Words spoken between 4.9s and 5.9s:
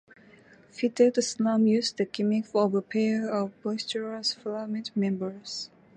members.